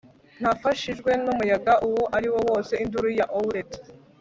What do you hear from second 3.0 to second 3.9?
ya owlet